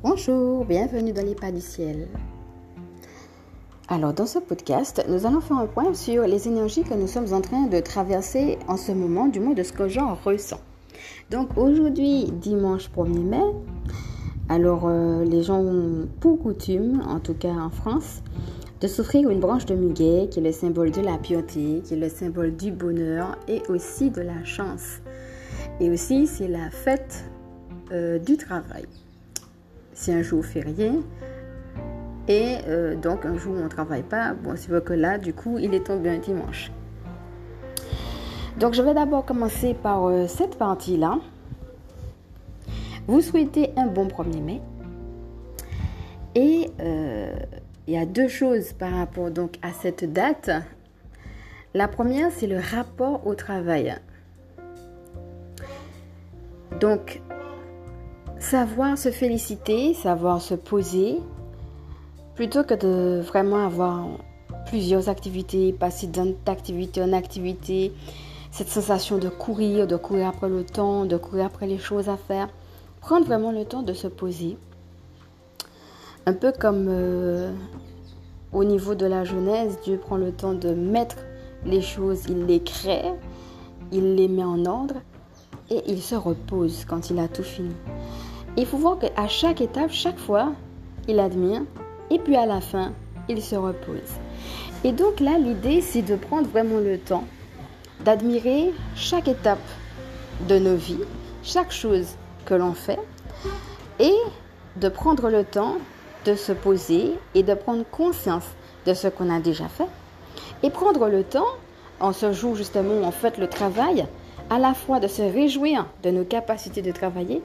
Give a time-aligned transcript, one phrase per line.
[0.00, 2.06] Bonjour, bienvenue dans les pas du ciel.
[3.88, 7.32] Alors dans ce podcast, nous allons faire un point sur les énergies que nous sommes
[7.32, 10.60] en train de traverser en ce moment, du moins de ce que j'en ressens.
[11.32, 13.42] Donc aujourd'hui, dimanche 1er mai,
[14.48, 18.22] alors euh, les gens ont pour coutume, en tout cas en France,
[18.80, 21.98] de s'offrir une branche de muguet qui est le symbole de la pureté, qui est
[21.98, 25.00] le symbole du bonheur et aussi de la chance.
[25.80, 27.24] Et aussi c'est la fête
[27.90, 28.86] euh, du travail.
[30.00, 30.92] C'est un jour férié.
[32.28, 35.18] Et euh, donc un jour où on ne travaille pas, bon, c'est vrai que là,
[35.18, 36.70] du coup, il est tombé un dimanche.
[38.60, 41.18] Donc je vais d'abord commencer par euh, cette partie-là.
[43.08, 44.60] Vous souhaitez un bon 1er mai.
[46.36, 47.34] Et euh,
[47.88, 50.48] il y a deux choses par rapport donc à cette date.
[51.74, 53.96] La première, c'est le rapport au travail.
[56.78, 57.20] Donc,
[58.48, 61.18] savoir se féliciter, savoir se poser,
[62.34, 64.06] plutôt que de vraiment avoir
[64.64, 66.08] plusieurs activités, passer
[66.46, 67.92] d'activité en activité,
[68.50, 72.16] cette sensation de courir, de courir après le temps, de courir après les choses à
[72.16, 72.48] faire,
[73.02, 74.56] prendre vraiment le temps de se poser.
[76.24, 77.52] Un peu comme euh,
[78.54, 81.16] au niveau de la Genèse, Dieu prend le temps de mettre
[81.66, 83.12] les choses, il les crée,
[83.92, 84.94] il les met en ordre
[85.68, 87.74] et il se repose quand il a tout fini.
[88.60, 90.52] Il faut voir qu'à chaque étape, chaque fois,
[91.06, 91.62] il admire
[92.10, 92.92] et puis à la fin,
[93.28, 94.10] il se repose.
[94.82, 97.22] Et donc là, l'idée, c'est de prendre vraiment le temps
[98.04, 99.62] d'admirer chaque étape
[100.48, 101.04] de nos vies,
[101.44, 102.98] chaque chose que l'on fait
[104.00, 104.16] et
[104.74, 105.76] de prendre le temps
[106.24, 108.46] de se poser et de prendre conscience
[108.86, 109.86] de ce qu'on a déjà fait
[110.64, 111.46] et prendre le temps,
[112.00, 114.04] en ce jour justement où on fait le travail,
[114.50, 117.40] à la fois de se réjouir de nos capacités de travailler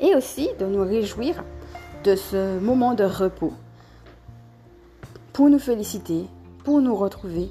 [0.00, 1.44] et aussi de nous réjouir
[2.04, 3.52] de ce moment de repos
[5.32, 6.24] pour nous féliciter,
[6.64, 7.48] pour nous retrouver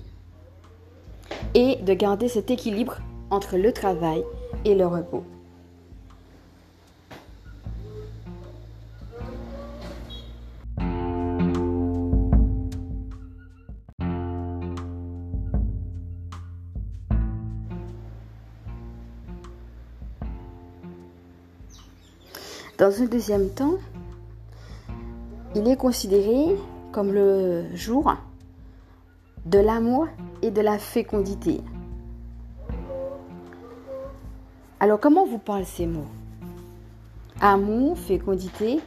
[1.54, 2.98] et de garder cet équilibre
[3.30, 4.24] entre le travail
[4.66, 5.24] et le repos.
[22.78, 23.78] Dans un deuxième temps,
[25.56, 26.56] il est considéré
[26.92, 28.14] comme le jour
[29.48, 30.08] de l'amour
[30.44, 31.62] et de la fécondité.
[34.80, 36.06] Alors comment vous parlent ces mots?
[37.42, 38.80] Amour, fécondité.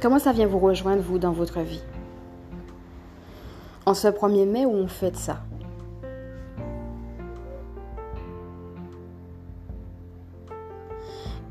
[0.00, 1.82] Comment ça vient vous rejoindre, vous, dans votre vie?
[3.84, 5.42] En ce 1er mai où on fête ça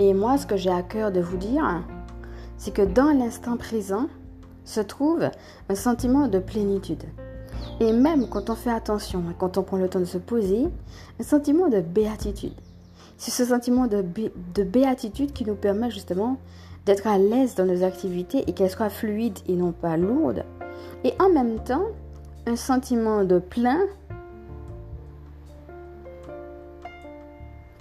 [0.01, 1.83] Et moi, ce que j'ai à cœur de vous dire,
[2.57, 4.07] c'est que dans l'instant présent
[4.65, 5.29] se trouve
[5.69, 7.03] un sentiment de plénitude.
[7.79, 10.69] Et même quand on fait attention, quand on prend le temps de se poser,
[11.19, 12.55] un sentiment de béatitude.
[13.17, 14.03] C'est ce sentiment de,
[14.55, 16.37] de, béatitude qui nous permet justement
[16.87, 20.45] d'être à l'aise dans nos activités et qu'elles soient fluides et non pas lourdes.
[21.03, 21.85] Et en même temps,
[22.47, 23.81] un sentiment de plein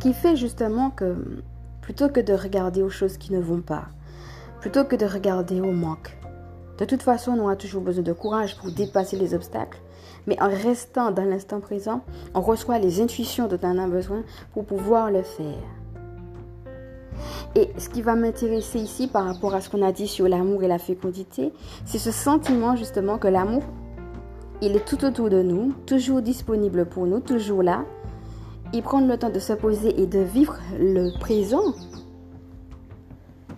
[0.01, 1.17] qui fait justement que
[1.91, 3.87] plutôt que de regarder aux choses qui ne vont pas,
[4.61, 6.17] plutôt que de regarder au manque.
[6.78, 9.81] De toute façon, on a toujours besoin de courage pour dépasser les obstacles,
[10.28, 14.67] mais en restant dans l'instant présent, on reçoit les intuitions dont on a besoin pour
[14.67, 15.65] pouvoir le faire.
[17.56, 20.62] Et ce qui va m'intéresser ici par rapport à ce qu'on a dit sur l'amour
[20.62, 21.53] et la fécondité,
[21.87, 23.65] c'est ce sentiment justement que l'amour,
[24.62, 27.84] il est tout autour de nous, toujours disponible pour nous, toujours là,
[28.73, 31.75] et prendre le temps de se poser et de vivre le présent,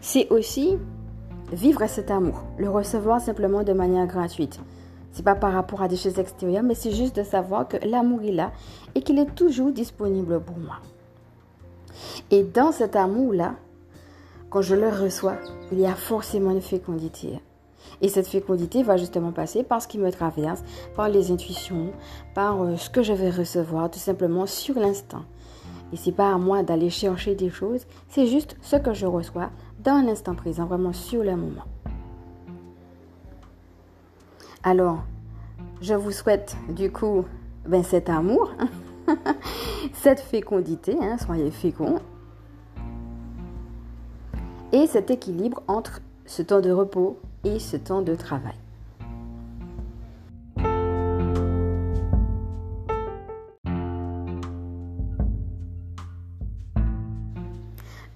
[0.00, 0.78] c'est aussi
[1.52, 4.58] vivre cet amour, le recevoir simplement de manière gratuite.
[5.12, 8.22] C'est pas par rapport à des choses extérieures, mais c'est juste de savoir que l'amour
[8.22, 8.52] est là
[8.94, 10.76] et qu'il est toujours disponible pour moi.
[12.30, 13.54] Et dans cet amour-là,
[14.48, 15.36] quand je le reçois,
[15.70, 17.40] il y a forcément une fécondité.
[18.00, 20.62] Et cette fécondité va justement passer par ce qui me traverse,
[20.96, 21.92] par les intuitions,
[22.34, 25.22] par euh, ce que je vais recevoir tout simplement sur l'instant.
[25.92, 29.50] Et c'est pas à moi d'aller chercher des choses, c'est juste ce que je reçois
[29.84, 31.64] dans l'instant présent, vraiment sur le moment.
[34.62, 35.02] Alors,
[35.80, 37.24] je vous souhaite du coup
[37.66, 38.52] ben, cet amour,
[39.92, 41.98] cette fécondité, hein, soyez féconds,
[44.72, 48.54] et cet équilibre entre ce temps de repos et ce temps de travail.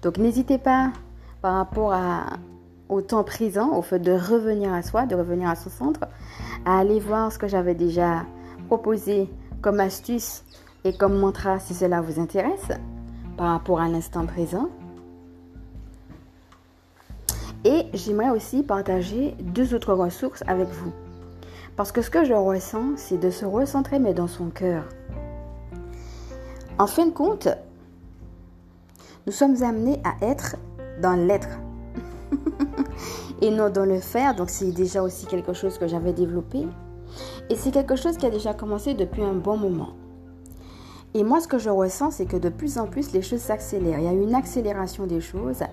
[0.01, 0.91] Donc n'hésitez pas
[1.41, 1.93] par rapport
[2.89, 6.01] au temps présent, au fait de revenir à soi, de revenir à son centre,
[6.65, 8.25] à aller voir ce que j'avais déjà
[8.67, 9.29] proposé
[9.61, 10.43] comme astuce
[10.83, 12.69] et comme mantra si cela vous intéresse
[13.35, 14.69] par rapport à l'instant présent.
[17.65, 20.91] Et j'aimerais aussi partager deux autres ressources avec vous.
[21.75, 24.83] Parce que ce que je ressens, c'est de se recentrer, mais dans son cœur.
[26.79, 27.47] En fin de compte,
[29.25, 30.55] nous sommes amenés à être
[31.01, 31.59] dans l'être
[33.41, 34.35] et non dans le faire.
[34.35, 36.67] Donc c'est déjà aussi quelque chose que j'avais développé.
[37.49, 39.93] Et c'est quelque chose qui a déjà commencé depuis un bon moment.
[41.13, 43.99] Et moi, ce que je ressens, c'est que de plus en plus, les choses s'accélèrent.
[43.99, 45.63] Il y a une accélération des choses.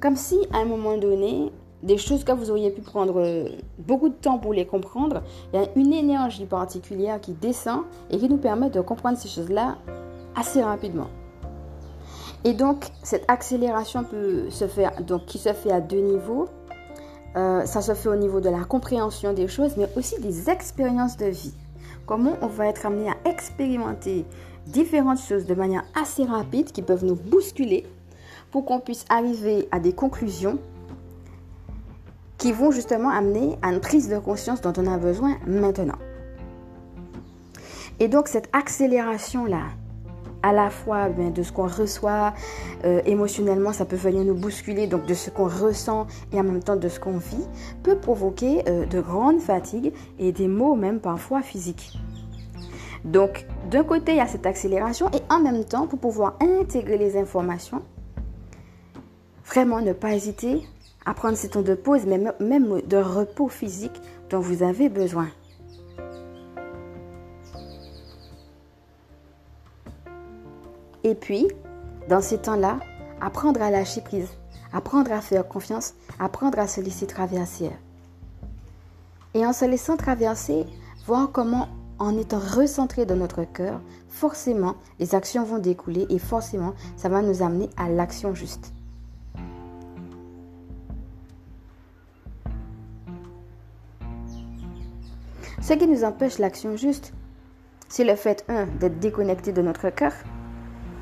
[0.00, 1.50] Comme si, à un moment donné,
[1.82, 3.48] des choses que vous auriez pu prendre euh,
[3.78, 5.22] beaucoup de temps pour les comprendre,
[5.52, 9.28] il y a une énergie particulière qui descend et qui nous permet de comprendre ces
[9.28, 9.76] choses-là
[10.34, 11.08] assez rapidement.
[12.44, 16.46] Et donc, cette accélération peut se faire, donc, qui se fait à deux niveaux.
[17.36, 21.16] Euh, ça se fait au niveau de la compréhension des choses, mais aussi des expériences
[21.16, 21.54] de vie.
[22.04, 24.24] Comment on va être amené à expérimenter
[24.66, 27.86] différentes choses de manière assez rapide qui peuvent nous bousculer
[28.56, 30.58] pour qu'on puisse arriver à des conclusions
[32.38, 35.98] qui vont justement amener à une prise de conscience dont on a besoin maintenant.
[38.00, 39.64] Et donc cette accélération-là,
[40.42, 42.32] à la fois ben, de ce qu'on reçoit
[42.86, 46.62] euh, émotionnellement, ça peut venir nous bousculer, donc de ce qu'on ressent et en même
[46.62, 47.44] temps de ce qu'on vit,
[47.82, 51.98] peut provoquer euh, de grandes fatigues et des maux même parfois physiques.
[53.04, 56.96] Donc, d'un côté, il y a cette accélération et en même temps, pour pouvoir intégrer
[56.96, 57.82] les informations,
[59.56, 60.68] vraiment ne pas hésiter
[61.06, 65.28] à prendre ces temps de pause, mais même de repos physique dont vous avez besoin.
[71.04, 71.48] Et puis,
[72.10, 72.80] dans ces temps-là,
[73.22, 74.28] apprendre à lâcher prise,
[74.74, 77.70] apprendre à faire confiance, apprendre à se laisser traverser.
[79.32, 80.66] Et en se laissant traverser,
[81.06, 81.68] voir comment
[81.98, 83.80] en étant recentré dans notre cœur,
[84.10, 88.75] forcément, les actions vont découler et forcément, ça va nous amener à l'action juste.
[95.66, 97.12] Ce qui nous empêche l'action juste,
[97.88, 100.12] c'est le fait, un, d'être déconnecté de notre cœur,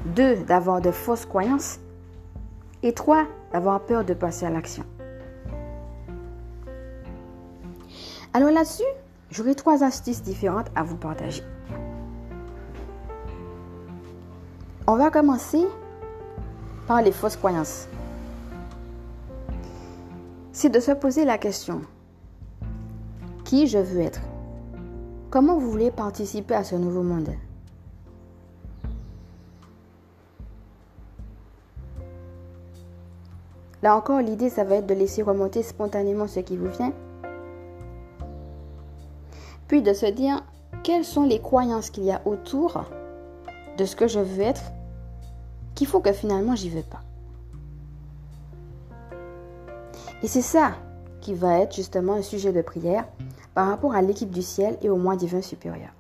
[0.07, 1.81] deux, d'avoir de fausses croyances,
[2.83, 4.85] et trois, d'avoir peur de passer à l'action.
[8.33, 8.85] Alors là-dessus,
[9.35, 11.43] J'aurai trois astuces différentes à vous partager.
[14.87, 15.67] On va commencer
[16.87, 17.89] par les fausses croyances.
[20.53, 21.83] C'est de se poser la question,
[23.45, 24.21] qui je veux être?
[25.35, 27.31] Comment vous voulez participer à ce nouveau monde?
[33.83, 36.93] Là encore, l'idée, ça va être de laisser remonter spontanément ce qui vous vient.
[39.67, 40.45] Puis de se dire
[40.85, 42.85] quelles sont les croyances qu'il y a autour
[43.77, 44.71] de ce que je veux être
[45.75, 47.01] qu'il faut que finalement j'y vais pas.
[50.23, 50.77] Et c'est ça
[51.21, 53.05] qui va être justement un sujet de prière
[53.55, 55.91] par rapport à l'équipe du ciel et au moi divin supérieur.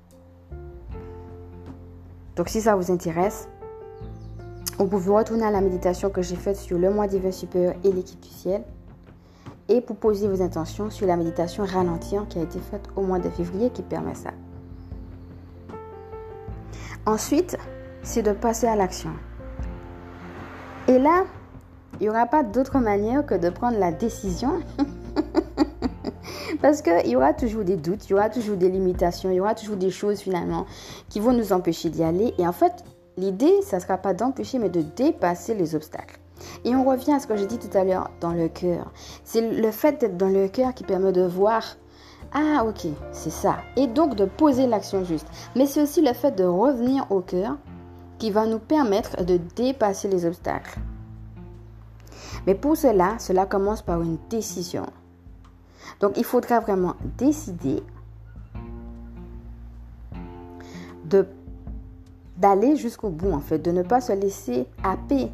[2.37, 3.49] Donc si ça vous intéresse,
[4.78, 7.93] vous pouvez retourner à la méditation que j'ai faite sur le moi divin supérieur et
[7.93, 8.64] l'équipe du ciel
[9.69, 13.19] et pour poser vos intentions sur la méditation ralentir qui a été faite au mois
[13.19, 14.31] de février qui permet ça.
[17.07, 17.57] Ensuite,
[18.02, 19.11] c'est de passer à l'action.
[20.88, 21.25] Et là,
[22.00, 24.61] il n'y aura pas d'autre manière que de prendre la décision.
[26.64, 29.40] Parce qu'il y aura toujours des doutes, il y aura toujours des limitations, il y
[29.40, 30.64] aura toujours des choses finalement
[31.11, 32.33] qui vont nous empêcher d'y aller.
[32.38, 32.73] Et en fait,
[33.18, 36.18] l'idée, ça ne sera pas d'empêcher, mais de dépasser les obstacles.
[36.64, 38.90] Et on revient à ce que j'ai dit tout à l'heure dans le cœur.
[39.25, 41.76] C'est le fait d'être dans le cœur qui permet de voir
[42.33, 43.56] ah ok, c'est ça.
[43.76, 45.28] Et donc de poser l'action juste.
[45.56, 47.59] Mais c'est aussi le fait de revenir au cœur
[48.18, 50.78] qui va nous permettre de dépasser les obstacles.
[52.47, 54.87] Mais pour cela, cela commence par une décision.
[56.00, 57.83] Donc il faudra vraiment décider
[61.05, 61.26] de
[62.37, 65.31] d'aller jusqu'au bout en fait, de ne pas se laisser happer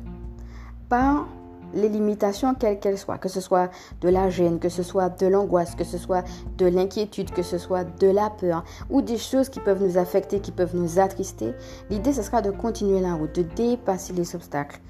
[0.88, 1.26] par
[1.72, 5.26] les limitations quelles qu'elles soient, que ce soit de la gêne, que ce soit de
[5.26, 6.24] l'angoisse, que ce soit
[6.58, 10.40] de l'inquiétude, que ce soit de la peur ou des choses qui peuvent nous affecter,
[10.40, 11.54] qui peuvent nous attrister.
[11.88, 14.80] L'idée, ce sera de continuer la route, de dépasser les obstacles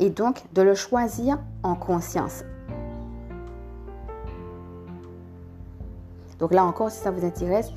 [0.00, 2.42] et donc de le choisir en conscience.
[6.38, 7.70] Donc là encore, si ça vous intéresse,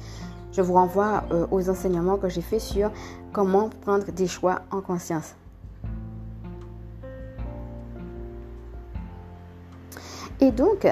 [0.52, 2.92] je vous renvoie euh, aux enseignements que j'ai fait sur
[3.32, 5.36] comment prendre des choix en conscience.
[10.40, 10.88] Et donc,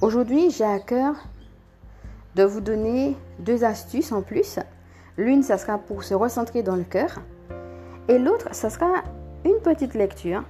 [0.00, 1.14] aujourd'hui, j'ai à cœur
[2.34, 4.58] de vous donner deux astuces en plus.
[5.16, 7.20] L'une, ça sera pour se recentrer dans le cœur.
[8.08, 9.02] Et l'autre, ça sera
[9.44, 10.44] une petite lecture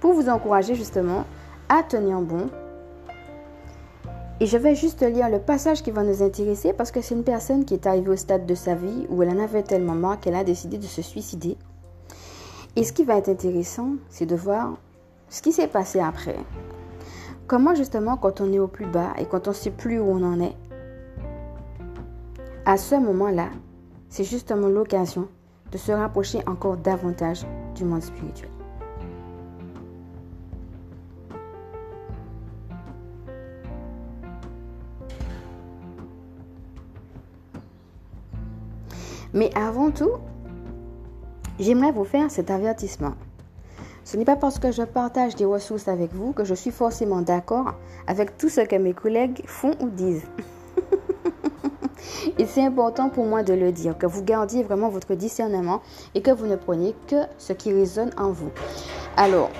[0.00, 1.24] pour vous encourager justement
[1.68, 2.50] à tenir bon.
[4.38, 7.24] Et je vais juste lire le passage qui va nous intéresser parce que c'est une
[7.24, 10.20] personne qui est arrivée au stade de sa vie où elle en avait tellement marre
[10.20, 11.56] qu'elle a décidé de se suicider.
[12.76, 14.76] Et ce qui va être intéressant, c'est de voir
[15.30, 16.36] ce qui s'est passé après.
[17.46, 20.04] Comment justement quand on est au plus bas et quand on ne sait plus où
[20.04, 20.56] on en est,
[22.66, 23.48] à ce moment-là,
[24.10, 25.28] c'est justement l'occasion
[25.72, 28.50] de se rapprocher encore davantage du monde spirituel.
[39.36, 40.12] Mais avant tout,
[41.60, 43.12] j'aimerais vous faire cet avertissement.
[44.02, 47.20] Ce n'est pas parce que je partage des ressources avec vous que je suis forcément
[47.20, 47.74] d'accord
[48.06, 50.24] avec tout ce que mes collègues font ou disent.
[52.38, 55.82] Et c'est important pour moi de le dire, que vous gardiez vraiment votre discernement
[56.14, 58.50] et que vous ne preniez que ce qui résonne en vous.
[59.18, 59.50] Alors,